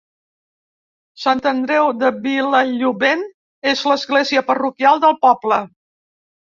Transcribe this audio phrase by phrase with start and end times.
[1.25, 3.23] Sant Andreu de Vilallobent
[3.75, 5.65] és l’església parroquial del poble.